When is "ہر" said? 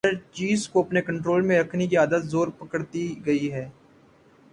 0.05-0.13